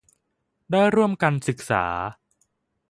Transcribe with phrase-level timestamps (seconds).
[0.71, 1.85] ได้ร่วมกันศึกษา